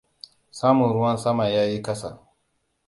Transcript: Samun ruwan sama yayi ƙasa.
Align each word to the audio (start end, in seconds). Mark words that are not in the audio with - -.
Samun 0.51 0.93
ruwan 0.93 1.17
sama 1.17 1.47
yayi 1.49 1.81
ƙasa. 1.81 2.19